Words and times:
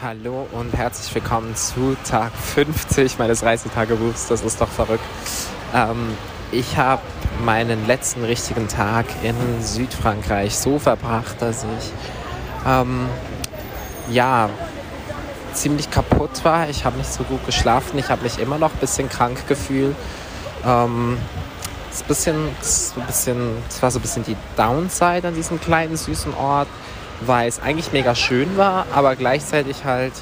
Hallo 0.00 0.46
und 0.52 0.76
herzlich 0.76 1.12
willkommen 1.12 1.56
zu 1.56 1.96
Tag 2.08 2.30
50 2.32 3.18
meines 3.18 3.42
Reisetagebuchs. 3.42 4.28
Das 4.28 4.42
ist 4.42 4.60
doch 4.60 4.68
verrückt. 4.68 5.02
Ähm, 5.74 6.16
ich 6.52 6.76
habe 6.76 7.02
meinen 7.44 7.84
letzten 7.88 8.22
richtigen 8.22 8.68
Tag 8.68 9.06
in 9.24 9.34
Südfrankreich 9.60 10.56
so 10.56 10.78
verbracht, 10.78 11.42
dass 11.42 11.64
ich 11.64 11.90
ähm, 12.64 13.08
ja 14.08 14.48
ziemlich 15.52 15.90
kaputt 15.90 16.44
war. 16.44 16.68
Ich 16.68 16.84
habe 16.84 16.96
nicht 16.96 17.12
so 17.12 17.24
gut 17.24 17.44
geschlafen. 17.44 17.98
Ich 17.98 18.08
habe 18.08 18.22
mich 18.22 18.38
immer 18.38 18.58
noch 18.58 18.74
ein 18.74 18.78
bisschen 18.78 19.08
krank 19.08 19.48
gefühlt. 19.48 19.96
Ähm, 20.64 21.18
ist 21.90 22.06
bisschen, 22.06 22.36
ein 22.36 23.06
bisschen, 23.08 23.56
das 23.68 23.82
war 23.82 23.90
so 23.90 23.98
ein 23.98 24.02
bisschen 24.02 24.22
die 24.22 24.36
Downside 24.56 25.26
an 25.26 25.34
diesem 25.34 25.60
kleinen 25.60 25.96
süßen 25.96 26.34
Ort 26.34 26.68
weil 27.20 27.48
es 27.48 27.60
eigentlich 27.60 27.92
mega 27.92 28.14
schön 28.14 28.56
war, 28.56 28.86
aber 28.94 29.16
gleichzeitig 29.16 29.84
halt 29.84 30.12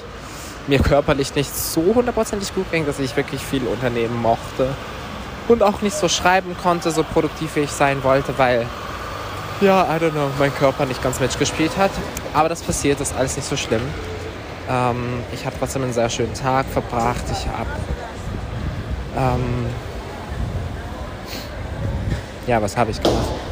mir 0.66 0.78
körperlich 0.80 1.34
nicht 1.34 1.54
so 1.54 1.94
hundertprozentig 1.94 2.54
gut 2.54 2.70
ging, 2.70 2.86
dass 2.86 2.98
ich 2.98 3.16
wirklich 3.16 3.40
viel 3.40 3.64
unternehmen 3.66 4.20
mochte 4.20 4.68
und 5.48 5.62
auch 5.62 5.80
nicht 5.82 5.96
so 5.96 6.08
schreiben 6.08 6.56
konnte, 6.60 6.90
so 6.90 7.04
produktiv 7.04 7.56
wie 7.56 7.60
ich 7.60 7.70
sein 7.70 8.02
wollte, 8.02 8.36
weil 8.38 8.66
ja, 9.60 9.84
I 9.84 9.98
don't 9.98 10.10
know, 10.10 10.28
mein 10.38 10.54
Körper 10.54 10.84
nicht 10.84 11.02
ganz 11.02 11.20
mitgespielt 11.20 11.76
hat. 11.78 11.90
Aber 12.34 12.48
das 12.48 12.62
passiert, 12.62 13.00
das 13.00 13.12
ist 13.12 13.16
alles 13.16 13.36
nicht 13.36 13.48
so 13.48 13.56
schlimm. 13.56 13.80
Ähm, 14.68 15.22
ich 15.32 15.46
habe 15.46 15.56
trotzdem 15.58 15.82
einen 15.82 15.94
sehr 15.94 16.10
schönen 16.10 16.34
Tag 16.34 16.66
verbracht. 16.66 17.24
Ich 17.32 17.46
habe 17.46 17.70
ähm, 19.16 19.66
ja, 22.46 22.60
was 22.60 22.76
habe 22.76 22.90
ich 22.90 23.02
gemacht? 23.02 23.45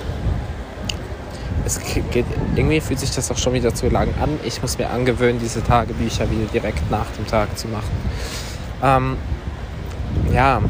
Es 1.64 1.80
geht, 1.80 2.27
irgendwie 2.56 2.80
fühlt 2.80 3.00
sich 3.00 3.10
das 3.10 3.30
auch 3.30 3.38
schon 3.38 3.54
wieder 3.54 3.74
zu 3.74 3.88
lang 3.88 4.09
an. 4.20 4.38
Ich 4.45 4.60
muss 4.60 4.78
mir 4.78 4.91
angewöhnen, 4.91 5.38
diese 5.41 5.62
Tagebücher 5.62 6.30
wieder 6.30 6.45
direkt 6.52 6.90
nach 6.90 7.10
dem 7.12 7.27
Tag 7.27 7.56
zu 7.59 7.68
machen. 7.68 7.90
Ähm, 8.82 9.16
ja, 10.32 10.60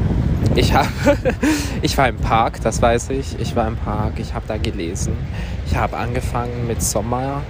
ich, 0.55 0.73
hab, 0.73 0.87
ich 1.81 1.97
war 1.97 2.07
im 2.07 2.17
Park, 2.17 2.61
das 2.61 2.81
weiß 2.81 3.09
ich. 3.09 3.39
Ich 3.39 3.55
war 3.55 3.67
im 3.67 3.75
Park, 3.77 4.13
ich 4.17 4.33
habe 4.33 4.45
da 4.47 4.57
gelesen. 4.57 5.17
Ich 5.65 5.75
habe 5.75 5.97
angefangen 5.97 6.67
mit 6.67 6.81
Sommer, 6.81 7.41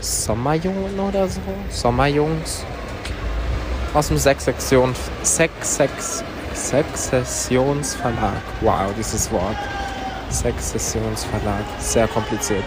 Sommerjungen 0.00 0.98
oder 0.98 1.28
so. 1.28 1.40
Sommerjungs. 1.70 2.64
Aus 3.94 4.08
dem 4.08 4.18
Sex, 4.18 4.44
Sexsessionsverlag. 6.54 8.42
Wow, 8.60 8.92
dieses 8.98 9.30
Wort. 9.30 9.56
Sexsessionsverlag. 10.30 11.64
Sehr 11.78 12.08
kompliziert. 12.08 12.64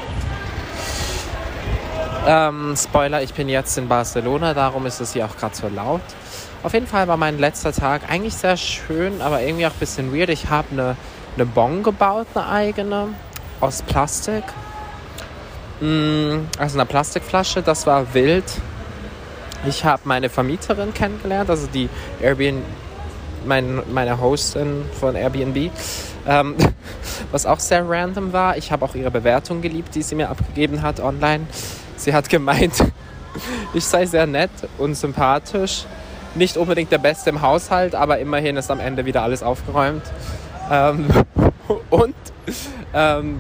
Ähm, 2.28 2.76
Spoiler, 2.78 3.24
ich 3.24 3.34
bin 3.34 3.50
jetzt 3.50 3.78
in 3.78 3.88
Barcelona, 3.88 4.54
darum 4.54 4.86
ist 4.86 5.00
es 5.00 5.14
hier 5.14 5.26
auch 5.26 5.38
gerade 5.38 5.56
so 5.56 5.68
laut. 5.68 6.02
Auf 6.62 6.74
jeden 6.74 6.88
Fall 6.88 7.08
war 7.08 7.18
mein 7.18 7.40
letzter 7.40 7.72
Tag 7.72 8.02
eigentlich 8.10 8.36
sehr 8.36 8.58
schön, 8.58 9.22
aber 9.22 9.42
irgendwie 9.42 9.66
auch 9.66 9.72
ein 9.72 9.80
bisschen 9.80 10.14
weird. 10.14 10.30
Ich 10.30 10.50
habe 10.50 10.68
eine, 10.72 10.98
eine 11.36 11.46
Bon 11.46 11.82
gebaut, 11.82 12.28
eine 12.36 12.48
eigene, 12.48 13.08
aus 13.62 13.82
Plastik. 13.82 14.44
Also 15.82 16.78
eine 16.78 16.86
Plastikflasche, 16.86 17.62
das 17.62 17.88
war 17.88 18.14
wild. 18.14 18.44
Ich 19.66 19.86
habe 19.86 20.02
meine 20.04 20.30
Vermieterin 20.30 20.94
kennengelernt, 20.94 21.50
also 21.50 21.68
die 21.68 21.90
Airbnb, 22.22 22.64
mein, 23.46 23.82
meine 23.92 24.20
Hostin 24.20 24.86
von 25.00 25.16
Airbnb. 25.16 25.72
Ähm, 26.28 26.56
was 27.32 27.46
auch 27.46 27.60
sehr 27.60 27.88
random 27.88 28.34
war. 28.34 28.58
Ich 28.58 28.72
habe 28.72 28.86
auch 28.86 28.96
ihre 28.96 29.12
Bewertung 29.12 29.62
geliebt, 29.62 29.96
die 29.96 30.02
sie 30.02 30.16
mir 30.16 30.30
abgegeben 30.30 30.82
hat 30.82 31.00
online. 31.00 31.48
Sie 31.96 32.14
hat 32.14 32.30
gemeint, 32.30 32.84
ich 33.74 33.86
sei 33.86 34.06
sehr 34.06 34.28
nett 34.28 34.52
und 34.78 34.96
sympathisch. 34.96 35.86
Nicht 36.36 36.58
unbedingt 36.58 36.92
der 36.92 37.00
Beste 37.00 37.32
im 37.32 37.42
Haushalt, 37.42 37.96
aber 37.96 38.20
immerhin 38.20 38.56
ist 38.58 38.70
am 38.70 38.80
Ende 38.80 39.06
wieder 39.06 39.24
alles 39.24 39.42
aufgeräumt. 39.42 40.04
Ähm, 40.72 41.08
und 41.90 42.16
ähm, 42.94 43.40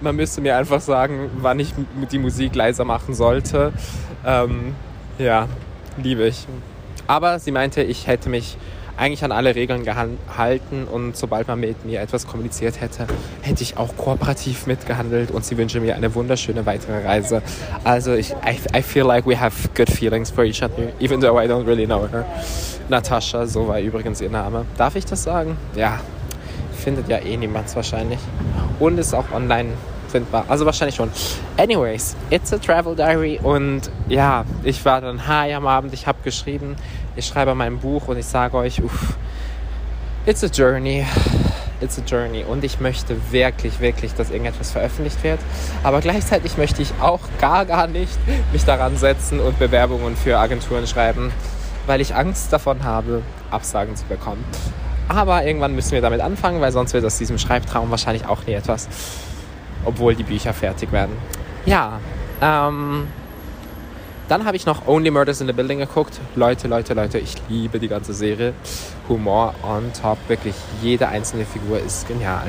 man 0.00 0.16
müsste 0.16 0.40
mir 0.40 0.56
einfach 0.56 0.80
sagen, 0.80 1.30
wann 1.38 1.58
ich 1.60 1.72
die 2.10 2.18
Musik 2.18 2.54
leiser 2.54 2.84
machen 2.84 3.14
sollte. 3.14 3.72
Ähm, 4.24 4.74
ja, 5.18 5.48
liebe 5.96 6.26
ich. 6.26 6.46
Aber 7.06 7.38
sie 7.38 7.52
meinte, 7.52 7.82
ich 7.82 8.06
hätte 8.06 8.28
mich 8.28 8.56
eigentlich 8.96 9.24
an 9.24 9.32
alle 9.32 9.54
Regeln 9.54 9.84
gehalten 9.84 10.86
und 10.90 11.16
sobald 11.16 11.48
man 11.48 11.60
mit 11.60 11.84
mir 11.84 12.00
etwas 12.00 12.26
kommuniziert 12.26 12.80
hätte, 12.80 13.06
hätte 13.42 13.62
ich 13.62 13.76
auch 13.76 13.96
kooperativ 13.96 14.66
mitgehandelt 14.66 15.30
und 15.30 15.44
sie 15.44 15.56
wünsche 15.56 15.80
mir 15.80 15.96
eine 15.96 16.14
wunderschöne 16.14 16.64
weitere 16.66 17.04
Reise. 17.04 17.42
Also 17.84 18.14
ich, 18.14 18.32
I, 18.32 18.78
I 18.78 18.82
feel 18.82 19.04
like 19.04 19.26
we 19.26 19.38
have 19.38 19.68
good 19.74 19.90
feelings 19.90 20.30
for 20.30 20.44
each 20.44 20.62
other, 20.62 20.88
even 21.00 21.20
though 21.20 21.40
I 21.40 21.46
don't 21.46 21.66
really 21.66 21.86
know 21.86 22.08
her. 22.10 22.24
Natascha, 22.88 23.46
so 23.46 23.66
war 23.68 23.80
übrigens 23.80 24.20
ihr 24.20 24.30
Name. 24.30 24.64
Darf 24.76 24.96
ich 24.96 25.04
das 25.04 25.22
sagen? 25.22 25.56
Ja, 25.74 26.00
findet 26.76 27.08
ja 27.08 27.18
eh 27.18 27.36
niemand 27.36 27.74
wahrscheinlich. 27.74 28.20
Und 28.78 28.98
ist 28.98 29.14
auch 29.14 29.32
online 29.32 29.70
findbar. 30.16 30.46
Also 30.48 30.64
wahrscheinlich 30.64 30.94
schon. 30.94 31.10
Anyways, 31.58 32.16
it's 32.30 32.52
a 32.52 32.58
travel 32.58 32.94
diary 32.94 33.38
und 33.42 33.82
ja, 34.08 34.44
ich 34.64 34.82
war 34.84 35.00
dann 35.02 35.26
high 35.26 35.54
am 35.54 35.66
Abend, 35.66 35.92
ich 35.92 36.06
habe 36.06 36.18
geschrieben, 36.24 36.76
ich 37.16 37.26
schreibe 37.26 37.54
mein 37.54 37.78
Buch 37.78 38.08
und 38.08 38.18
ich 38.18 38.26
sage 38.26 38.56
euch, 38.56 38.82
uff, 38.82 39.16
it's 40.24 40.42
a 40.42 40.48
journey. 40.48 41.04
It's 41.78 41.98
a 41.98 42.02
journey 42.06 42.42
und 42.42 42.64
ich 42.64 42.80
möchte 42.80 43.14
wirklich, 43.30 43.80
wirklich, 43.80 44.14
dass 44.14 44.30
irgendetwas 44.30 44.70
veröffentlicht 44.70 45.22
wird. 45.22 45.38
Aber 45.82 46.00
gleichzeitig 46.00 46.56
möchte 46.56 46.80
ich 46.80 46.90
auch 47.02 47.20
gar, 47.38 47.66
gar 47.66 47.86
nicht 47.86 48.16
mich 48.50 48.64
daran 48.64 48.96
setzen 48.96 49.40
und 49.40 49.58
Bewerbungen 49.58 50.16
für 50.16 50.38
Agenturen 50.38 50.86
schreiben, 50.86 51.30
weil 51.84 52.00
ich 52.00 52.14
Angst 52.14 52.50
davon 52.50 52.82
habe, 52.82 53.20
Absagen 53.50 53.94
zu 53.94 54.06
bekommen. 54.06 54.42
Aber 55.08 55.44
irgendwann 55.44 55.74
müssen 55.74 55.92
wir 55.92 56.00
damit 56.00 56.22
anfangen, 56.22 56.62
weil 56.62 56.72
sonst 56.72 56.94
wird 56.94 57.04
aus 57.04 57.18
diesem 57.18 57.36
Schreibtraum 57.36 57.90
wahrscheinlich 57.90 58.26
auch 58.26 58.46
nie 58.46 58.54
etwas 58.54 58.88
obwohl 59.86 60.14
die 60.14 60.24
Bücher 60.24 60.52
fertig 60.52 60.92
werden. 60.92 61.16
Ja, 61.64 62.00
ähm, 62.42 63.06
dann 64.28 64.44
habe 64.44 64.56
ich 64.56 64.66
noch 64.66 64.86
Only 64.86 65.10
Murders 65.10 65.40
in 65.40 65.46
the 65.46 65.52
Building 65.52 65.78
geguckt. 65.78 66.20
Leute, 66.34 66.68
Leute, 66.68 66.94
Leute, 66.94 67.18
ich 67.18 67.36
liebe 67.48 67.78
die 67.78 67.88
ganze 67.88 68.12
Serie. 68.12 68.54
Humor 69.08 69.54
on 69.62 69.92
top, 70.00 70.18
wirklich 70.28 70.54
jede 70.82 71.08
einzelne 71.08 71.44
Figur 71.46 71.78
ist 71.78 72.08
genial. 72.08 72.46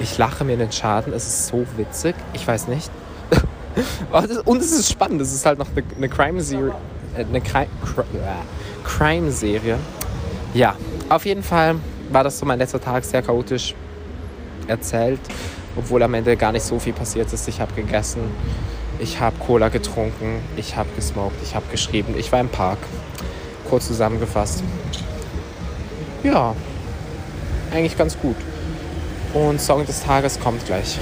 Ich 0.00 0.16
lache 0.16 0.44
mir 0.44 0.54
in 0.54 0.60
den 0.60 0.72
Schaden, 0.72 1.12
es 1.12 1.26
ist 1.26 1.48
so 1.48 1.66
witzig. 1.76 2.14
Ich 2.32 2.46
weiß 2.46 2.68
nicht. 2.68 2.90
Und 4.46 4.62
es 4.62 4.72
ist 4.72 4.90
spannend, 4.90 5.20
es 5.20 5.34
ist 5.34 5.44
halt 5.44 5.58
noch 5.58 5.68
eine, 5.96 6.08
Crime-Serie. 6.08 6.74
Äh, 7.16 7.24
eine 7.24 7.38
äh, 7.38 7.66
Crime-Serie. 8.84 9.78
Ja, 10.54 10.74
auf 11.10 11.26
jeden 11.26 11.42
Fall 11.42 11.76
war 12.10 12.24
das 12.24 12.38
so 12.38 12.46
mein 12.46 12.58
letzter 12.58 12.80
Tag 12.80 13.04
sehr 13.04 13.22
chaotisch 13.22 13.74
erzählt 14.66 15.20
obwohl 15.76 16.02
am 16.02 16.14
Ende 16.14 16.36
gar 16.36 16.52
nicht 16.52 16.64
so 16.64 16.78
viel 16.78 16.92
passiert 16.92 17.32
ist. 17.32 17.48
Ich 17.48 17.60
habe 17.60 17.72
gegessen, 17.74 18.22
ich 18.98 19.20
habe 19.20 19.36
Cola 19.38 19.68
getrunken, 19.68 20.40
ich 20.56 20.76
habe 20.76 20.88
gesmoked, 20.96 21.42
ich 21.42 21.54
habe 21.54 21.66
geschrieben, 21.70 22.14
ich 22.18 22.30
war 22.32 22.40
im 22.40 22.48
Park. 22.48 22.78
Kurz 23.68 23.86
zusammengefasst. 23.86 24.62
Ja, 26.22 26.54
eigentlich 27.72 27.96
ganz 27.96 28.18
gut. 28.18 28.36
Und 29.32 29.60
Song 29.60 29.86
des 29.86 30.02
Tages 30.02 30.40
kommt 30.40 30.66
gleich. 30.66 30.98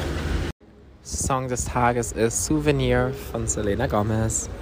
Song 1.03 1.49
des 1.49 1.65
Tages 1.65 2.13
ist 2.13 2.45
Souvenir 2.45 3.13
von 3.33 3.47
Selena 3.47 3.87
Gomez. 3.87 4.51